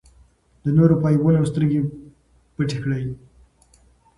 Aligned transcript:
د 0.63 0.65
نورو 0.77 0.95
په 1.01 1.07
عیبونو 1.11 1.49
سترګې 1.51 1.81
پټې 2.55 2.77
کړئ. 2.83 3.03